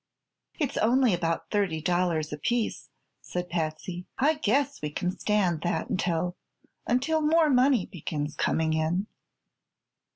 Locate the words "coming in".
8.33-9.05